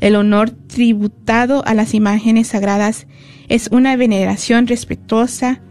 [0.00, 3.06] El honor tributado a las imágenes sagradas
[3.48, 5.62] es una veneración respetuosa,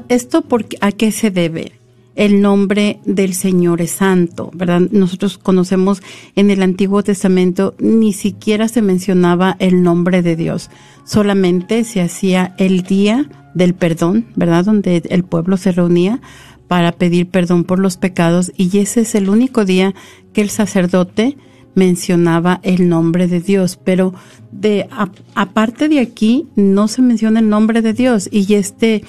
[0.09, 1.73] esto por, a qué se debe?
[2.19, 4.81] El nombre del Señor es santo, ¿verdad?
[4.91, 6.03] Nosotros conocemos
[6.35, 10.69] en el Antiguo Testamento ni siquiera se mencionaba el nombre de Dios,
[11.05, 14.65] solamente se hacía el día del perdón, ¿verdad?
[14.65, 16.21] Donde el pueblo se reunía
[16.67, 19.95] para pedir perdón por los pecados y ese es el único día
[20.33, 21.37] que el sacerdote
[21.77, 24.13] mencionaba el nombre de Dios, pero
[24.51, 24.89] de
[25.37, 29.05] aparte de aquí no se menciona el nombre de Dios y este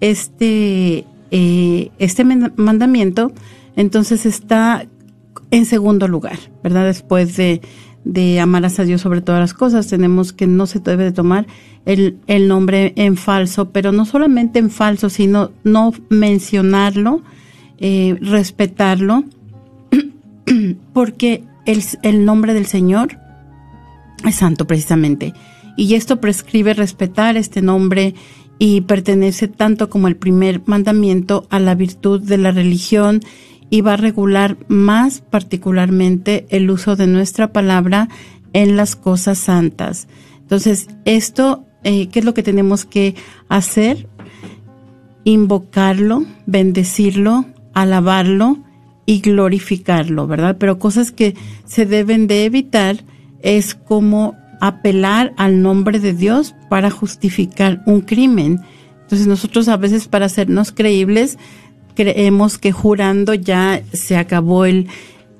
[0.00, 3.32] este eh, este mandamiento
[3.74, 4.86] entonces está
[5.50, 6.84] en segundo lugar, ¿verdad?
[6.84, 7.62] Después de,
[8.04, 11.46] de amarás a Dios sobre todas las cosas, tenemos que no se debe de tomar
[11.86, 17.22] el, el nombre en falso, pero no solamente en falso, sino no mencionarlo,
[17.78, 19.24] eh, respetarlo,
[20.92, 23.18] porque el nombre del Señor
[24.26, 25.32] es santo precisamente.
[25.76, 28.14] Y esto prescribe respetar este nombre
[28.58, 33.20] y pertenece tanto como el primer mandamiento a la virtud de la religión
[33.70, 38.08] y va a regular más particularmente el uso de nuestra palabra
[38.52, 40.08] en las cosas santas.
[40.40, 43.14] Entonces, esto, eh, ¿qué es lo que tenemos que
[43.48, 44.08] hacer?
[45.24, 48.58] Invocarlo, bendecirlo, alabarlo
[49.06, 50.56] y glorificarlo, ¿verdad?
[50.58, 51.34] Pero cosas que
[51.64, 53.04] se deben de evitar
[53.40, 58.60] es como apelar al nombre de Dios para justificar un crimen.
[59.02, 61.36] Entonces nosotros a veces para hacernos creíbles
[61.96, 64.86] creemos que jurando ya se acabó el,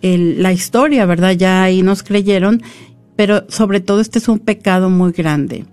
[0.02, 1.32] el- la historia, ¿verdad?
[1.32, 2.62] Ya ahí nos creyeron,
[3.14, 5.66] pero sobre todo este es un pecado muy grande.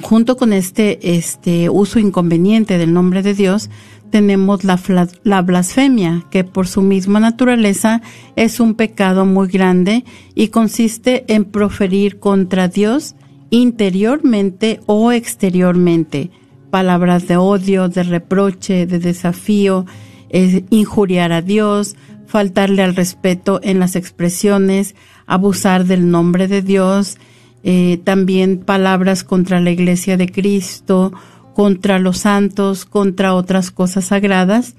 [0.00, 3.70] Junto con este, este uso inconveniente del nombre de Dios,
[4.10, 8.00] tenemos la, blasfemia, que por su misma naturaleza
[8.36, 13.14] es un pecado muy grande y consiste en proferir contra Dios
[13.50, 16.30] interiormente o exteriormente.
[16.70, 19.86] Palabras de odio, de reproche, de desafío,
[20.28, 21.96] es injuriar a Dios,
[22.26, 24.94] faltarle al respeto en las expresiones,
[25.26, 27.18] abusar del nombre de Dios,
[27.62, 31.12] eh, también palabras contra la iglesia de Cristo,
[31.54, 34.74] contra los santos, contra otras cosas sagradas.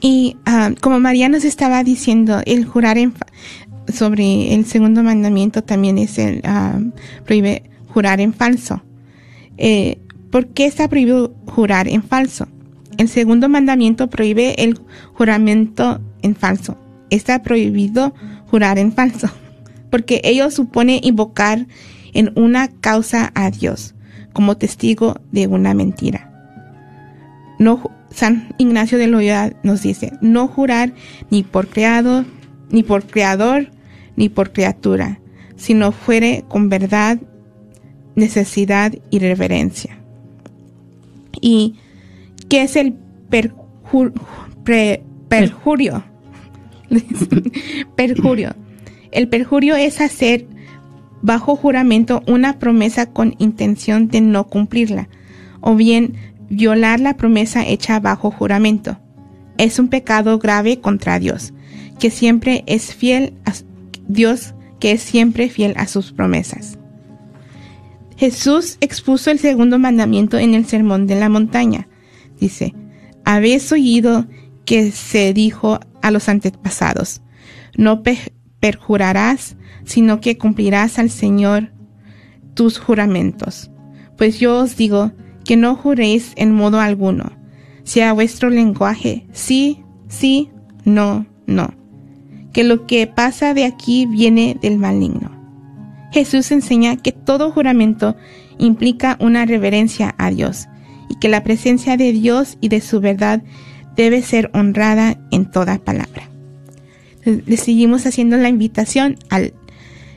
[0.00, 3.12] Y ah, como María nos estaba diciendo, el jurar en
[3.92, 6.80] sobre el segundo mandamiento también es el ah,
[7.24, 8.82] prohíbe jurar en falso.
[9.58, 9.98] Eh,
[10.30, 12.46] ¿Por qué está prohibido jurar en falso?
[12.98, 14.78] El segundo mandamiento prohíbe el
[15.14, 16.76] juramento en falso.
[17.10, 18.14] Está prohibido
[18.46, 19.28] jurar en falso,
[19.90, 21.66] porque ello supone invocar
[22.12, 23.94] en una causa a Dios
[24.32, 26.30] como testigo de una mentira.
[28.10, 30.92] San Ignacio de Loyola nos dice, no jurar
[31.30, 32.24] ni por creado,
[32.70, 33.68] ni por creador,
[34.16, 35.20] ni por criatura,
[35.56, 37.18] sino fuere con verdad,
[38.16, 39.98] necesidad y reverencia.
[41.40, 41.76] ¿Y
[42.48, 42.94] qué es el
[43.28, 44.12] perjurio?
[47.96, 48.54] perjurio.
[49.12, 50.46] El perjurio es hacer
[51.22, 55.08] bajo juramento una promesa con intención de no cumplirla,
[55.60, 56.14] o bien
[56.48, 58.98] violar la promesa hecha bajo juramento.
[59.58, 61.52] Es un pecado grave contra Dios,
[61.98, 63.52] que siempre es fiel a
[64.08, 66.78] Dios, que es siempre fiel a sus promesas.
[68.16, 71.88] Jesús expuso el segundo mandamiento en el Sermón de la Montaña.
[72.38, 72.74] Dice,
[73.24, 74.26] habéis oído
[74.64, 77.22] que se dijo a los antepasados,
[77.76, 78.02] no
[78.60, 81.72] perjurarás, sino que cumplirás al Señor
[82.54, 83.70] tus juramentos.
[84.16, 85.12] Pues yo os digo
[85.44, 87.32] que no juréis en modo alguno,
[87.84, 90.50] sea vuestro lenguaje sí, sí,
[90.84, 91.74] no, no,
[92.52, 95.30] que lo que pasa de aquí viene del maligno.
[96.12, 98.16] Jesús enseña que todo juramento
[98.58, 100.68] implica una reverencia a Dios
[101.08, 103.42] y que la presencia de Dios y de su verdad
[103.96, 106.29] debe ser honrada en toda palabra.
[107.24, 109.54] Le seguimos haciendo la invitación al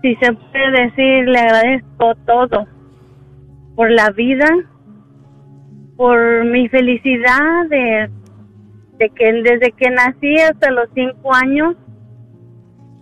[0.00, 2.66] Si se puede decir, le agradezco todo.
[3.74, 4.48] Por la vida,
[5.98, 8.10] por mi felicidad de,
[8.96, 11.76] de que desde que nací hasta los cinco años,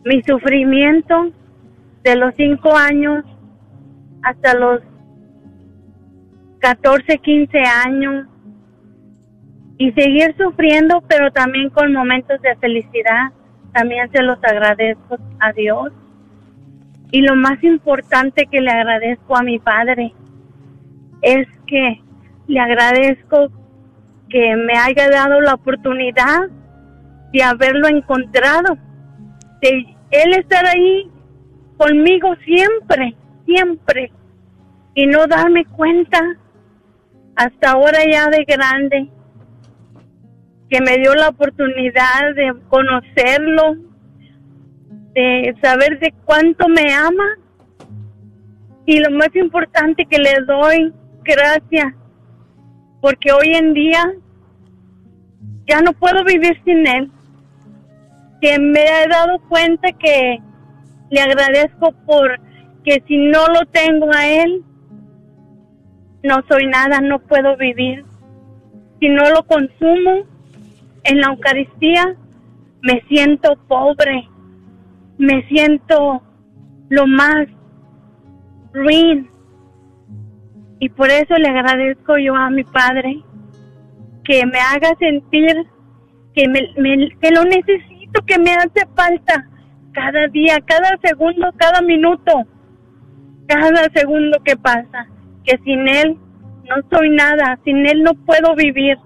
[0.05, 1.31] mi sufrimiento
[2.03, 3.25] de los cinco años
[4.25, 4.81] hasta los
[6.65, 8.27] 14, 15 años,
[9.77, 13.33] y seguir sufriendo, pero también con momentos de felicidad.
[13.75, 15.93] También se los agradezco a Dios.
[17.11, 20.15] Y lo más importante que le agradezco a mi padre
[21.21, 22.01] es que
[22.47, 23.51] le agradezco
[24.31, 26.49] que me haya dado la oportunidad
[27.31, 28.79] de haberlo encontrado,
[29.61, 31.11] de él estar ahí
[31.77, 34.11] conmigo siempre, siempre,
[34.95, 36.39] y no darme cuenta
[37.37, 39.09] hasta ahora ya de grande
[40.69, 43.77] que me dio la oportunidad de conocerlo,
[45.15, 47.25] de saber de cuánto me ama.
[48.87, 51.95] Y lo más importante que le doy gracias
[53.01, 54.03] porque hoy en día
[55.67, 57.11] ya no puedo vivir sin él.
[58.41, 60.39] Que me he dado cuenta que
[61.11, 62.39] le agradezco por
[62.85, 64.63] que si no lo tengo a él
[66.25, 68.05] no soy nada, no puedo vivir.
[68.99, 70.25] Si no lo consumo,
[71.05, 72.17] en la Eucaristía
[72.81, 74.27] me siento pobre,
[75.19, 76.23] me siento
[76.89, 77.47] lo más
[78.73, 79.29] ruin,
[80.81, 83.23] Y por eso le agradezco yo a mi Padre
[84.25, 85.55] que me haga sentir
[86.35, 89.49] que, me, que lo necesito, que me hace falta
[89.93, 92.33] cada día, cada segundo, cada minuto,
[93.47, 95.07] cada segundo que pasa,
[95.45, 96.17] que sin Él
[96.69, 98.97] no soy nada, sin Él no puedo vivir.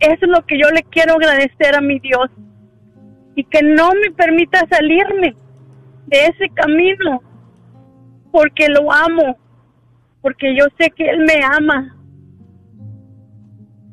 [0.00, 2.30] Eso es lo que yo le quiero agradecer a mi Dios
[3.36, 5.34] y que no me permita salirme
[6.06, 7.22] de ese camino
[8.30, 9.36] porque lo amo,
[10.20, 11.96] porque yo sé que Él me ama.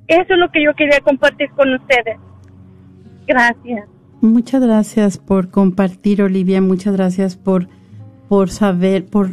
[0.08, 2.18] Eso es lo que yo quería compartir con ustedes.
[3.26, 3.88] Gracias.
[4.20, 6.62] Muchas gracias por compartir, Olivia.
[6.62, 7.68] Muchas gracias por,
[8.28, 9.30] por saber, por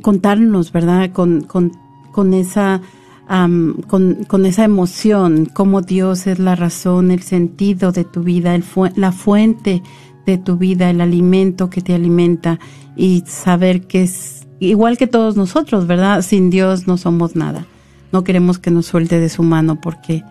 [0.00, 1.12] contarnos, ¿verdad?
[1.12, 1.72] Con, con,
[2.12, 2.80] con esa,
[3.28, 8.54] am, con, con esa emoción, cómo Dios es la razón, el sentido de tu vida,
[8.54, 8.64] el
[8.96, 9.82] la fuente
[10.26, 12.58] de tu vida, el alimento que te alimenta
[12.96, 16.22] y saber que es igual que todos nosotros, ¿verdad?
[16.22, 17.66] Sin Dios no somos nada.
[18.12, 20.22] No queremos que nos suelte de su mano porque,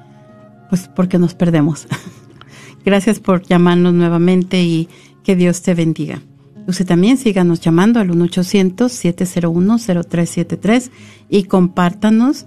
[0.70, 1.88] pues, porque nos perdemos.
[2.86, 4.88] Gracias por llamarnos nuevamente y
[5.24, 6.22] que Dios te bendiga.
[6.68, 10.92] Usted también síganos llamando al 1-800-701-0373
[11.30, 12.46] y compártanos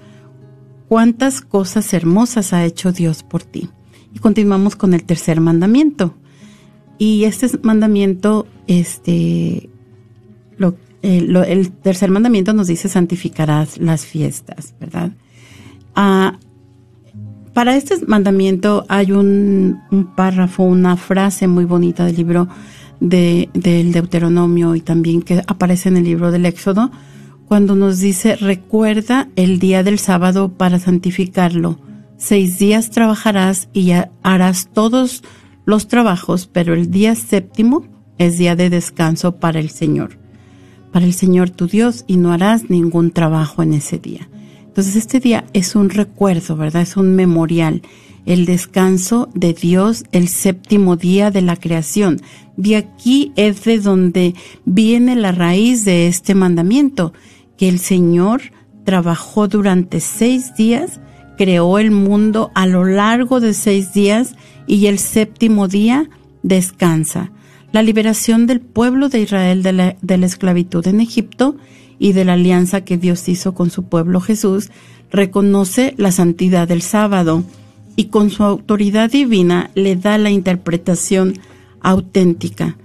[0.88, 3.68] cuántas cosas hermosas ha hecho Dios por ti.
[4.14, 6.14] Y continuamos con el tercer mandamiento.
[6.98, 9.68] Y este mandamiento, este,
[11.02, 15.10] eh, el tercer mandamiento nos dice santificarás las fiestas, ¿verdad?
[15.94, 16.38] Ah,
[17.52, 19.78] para este mandamiento hay un
[20.16, 22.48] párrafo, una frase muy bonita del libro
[23.04, 26.90] de, del Deuteronomio y también que aparece en el libro del Éxodo,
[27.46, 31.78] cuando nos dice, recuerda el día del sábado para santificarlo.
[32.16, 35.22] Seis días trabajarás y ha- harás todos
[35.66, 37.84] los trabajos, pero el día séptimo
[38.16, 40.18] es día de descanso para el Señor,
[40.90, 44.28] para el Señor tu Dios, y no harás ningún trabajo en ese día.
[44.66, 46.82] Entonces este día es un recuerdo, ¿verdad?
[46.82, 47.82] Es un memorial.
[48.26, 52.20] El descanso de Dios, el séptimo día de la creación.
[52.56, 57.12] De aquí es de donde viene la raíz de este mandamiento,
[57.58, 58.40] que el Señor
[58.84, 61.00] trabajó durante seis días,
[61.36, 66.08] creó el mundo a lo largo de seis días y el séptimo día
[66.42, 67.32] descansa.
[67.72, 71.56] La liberación del pueblo de Israel de la, esclavitud en Egipto
[71.98, 74.70] y de la alianza que Dios hizo con su pueblo Jesús
[75.10, 77.42] reconoce la santidad del sábado
[77.96, 81.34] y con su autoridad divina le da la interpretación
[81.80, 82.76] auténtica.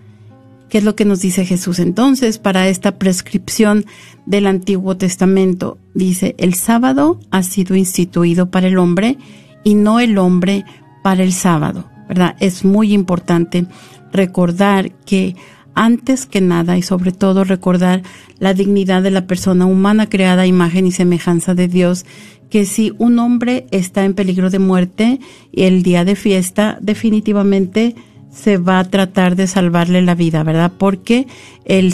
[0.70, 3.86] ¿Qué es lo que nos dice Jesús entonces para esta prescripción
[4.28, 5.80] del Antiguo Testamento?
[5.96, 9.18] Dice, el sábado ha sido instituido para el hombre
[9.64, 10.66] y no el hombre
[11.04, 12.36] para el sábado, ¿verdad?
[12.40, 13.66] Es muy importante
[14.12, 15.36] recordar que
[15.80, 18.04] antes que nada y sobre todo recordar
[18.38, 22.06] la dignidad de la persona humana creada a imagen y semejanza de Dios,
[22.50, 25.22] que si un hombre está en peligro de muerte
[25.54, 27.96] el día de fiesta, definitivamente
[28.30, 30.74] se va a tratar de salvarle la vida, ¿verdad?
[30.78, 31.28] Porque
[31.64, 31.94] el,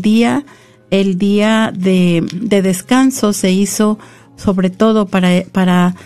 [0.00, 0.46] día,
[0.90, 3.98] el día de, de descanso se hizo
[4.36, 5.96] sobre todo para, para,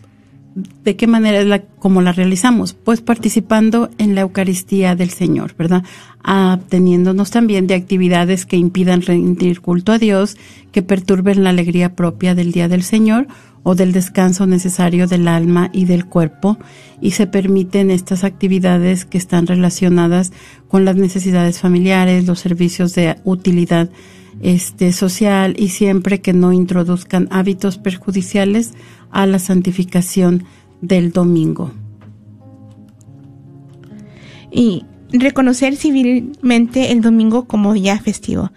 [0.55, 2.73] ¿de qué manera es la, como la realizamos?
[2.73, 5.83] Pues participando en la Eucaristía del Señor, ¿verdad?
[6.23, 10.37] Abteniéndonos también de actividades que impidan rendir culto a Dios,
[10.71, 13.27] que perturben la alegría propia del día del Señor
[13.63, 16.57] o del descanso necesario del alma y del cuerpo
[17.01, 20.31] y se permiten estas actividades que están relacionadas
[20.67, 23.89] con las necesidades familiares, los servicios de utilidad
[24.41, 28.73] este social y siempre que no introduzcan hábitos perjudiciales
[29.11, 30.45] a la santificación
[30.81, 31.71] del domingo.
[34.51, 38.51] Y reconocer civilmente el domingo como día festivo.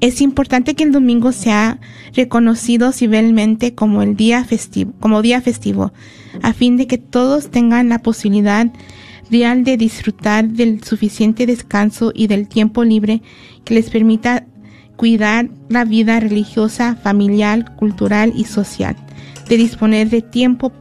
[0.00, 1.78] Es importante que el domingo sea
[2.14, 5.92] reconocido civilmente como el día festivo, como día festivo,
[6.42, 8.66] a fin de que todos tengan la posibilidad
[9.30, 13.22] real de disfrutar del suficiente descanso y del tiempo libre
[13.64, 14.44] que les permita
[14.96, 18.96] cuidar la vida religiosa, familiar, cultural y social,
[19.48, 20.72] de disponer de tiempo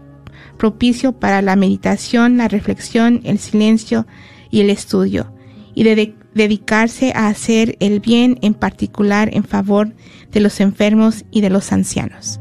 [0.57, 4.05] propicio para la meditación, la reflexión, el silencio
[4.49, 5.33] y el estudio,
[5.73, 9.93] y de dedicarse a hacer el bien en particular en favor
[10.31, 12.39] de los enfermos y de los ancianos.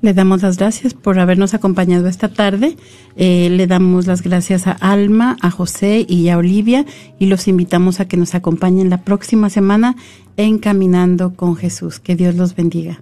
[0.00, 2.76] Le damos las gracias por habernos acompañado esta tarde.
[3.16, 6.86] Eh, le damos las gracias a Alma, a José y a Olivia
[7.18, 9.96] y los invitamos a que nos acompañen la próxima semana
[10.36, 11.98] en Caminando con Jesús.
[11.98, 13.00] Que Dios los bendiga.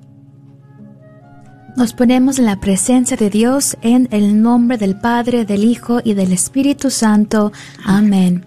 [1.76, 6.14] Nos ponemos en la presencia de Dios en el nombre del Padre, del Hijo y
[6.14, 7.52] del Espíritu Santo.
[7.84, 8.46] Amén.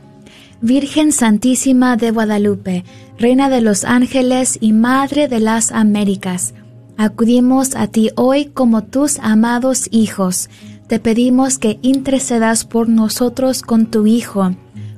[0.62, 2.84] Virgen Santísima de Guadalupe,
[3.20, 6.56] Reina de los Ángeles y Madre de las Américas,
[7.00, 10.50] acudimos a ti hoy como tus amados hijos.
[10.88, 14.52] Te pedimos que intercedas por nosotros con tu Hijo,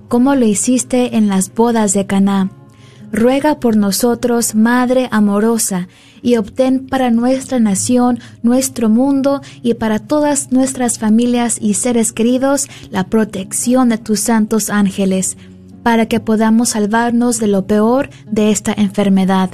[0.08, 2.50] como lo hiciste en las bodas de Caná.
[3.12, 5.90] Ruega por nosotros, Madre amorosa,
[6.24, 12.68] y obtén para nuestra nación, nuestro mundo y para todas nuestras familias y seres queridos
[12.90, 15.38] la protección de tus santos ángeles,
[15.84, 19.52] para que podamos salvarnos de lo peor de esta enfermedad.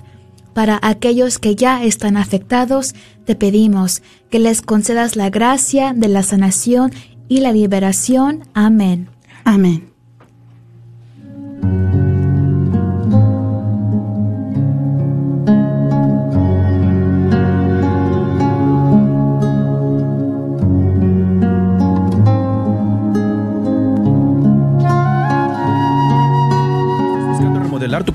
[0.57, 2.95] Para aquellos que ya están afectados,
[3.25, 4.01] te pedimos
[4.31, 6.91] que les concedas la gracia de la sanación
[7.27, 8.43] y la liberación.
[8.55, 9.07] Amén.
[9.43, 9.93] Amén.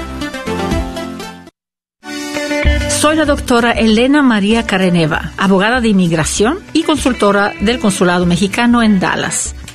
[2.99, 8.99] Soy la doctora Elena María Careneva, abogada de inmigración y consultora del Consulado Mexicano en
[8.99, 9.55] Dallas.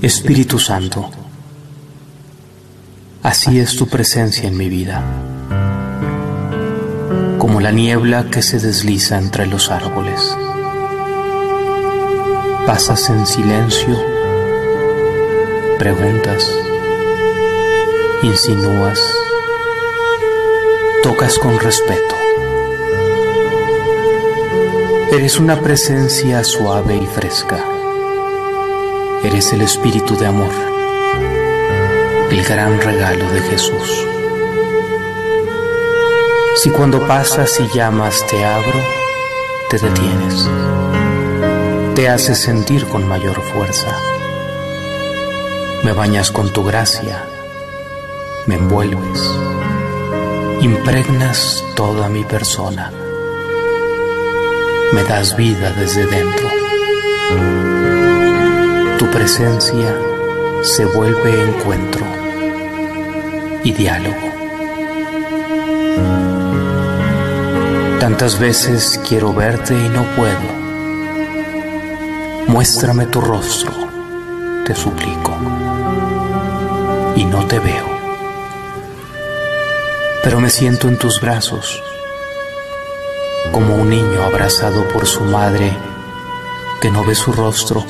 [0.00, 1.10] Espíritu Santo,
[3.24, 5.02] así es tu presencia en mi vida,
[7.36, 10.20] como la niebla que se desliza entre los árboles.
[12.64, 14.00] Pasas en silencio,
[15.80, 16.48] preguntas,
[18.22, 19.00] insinúas,
[21.02, 22.14] tocas con respeto.
[25.10, 27.77] Eres una presencia suave y fresca
[29.28, 30.54] Eres el Espíritu de amor,
[32.30, 34.06] el gran regalo de Jesús.
[36.56, 38.80] Si cuando pasas y llamas te abro,
[39.68, 40.48] te detienes,
[41.94, 43.94] te haces sentir con mayor fuerza,
[45.84, 47.22] me bañas con tu gracia,
[48.46, 49.20] me envuelves,
[50.62, 52.90] impregnas toda mi persona,
[54.94, 56.48] me das vida desde dentro
[58.98, 59.94] tu presencia
[60.62, 62.04] se vuelve encuentro
[63.62, 64.16] y diálogo.
[68.00, 70.58] Tantas veces quiero verte y no puedo.
[72.48, 73.72] Muéstrame tu rostro,
[74.66, 75.36] te suplico,
[77.14, 77.86] y no te veo.
[80.24, 81.80] Pero me siento en tus brazos,
[83.52, 85.76] como un niño abrazado por su madre
[86.80, 87.84] que no ve su rostro,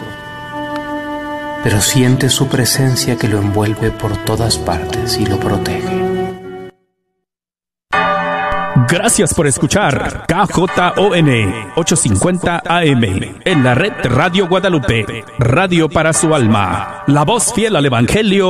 [1.63, 6.09] pero siente su presencia que lo envuelve por todas partes y lo protege.
[8.91, 11.29] Gracias por escuchar KJON
[11.77, 13.05] 850 AM
[13.45, 18.47] en la red Radio Guadalupe, radio para su alma, la voz fiel al Evangelio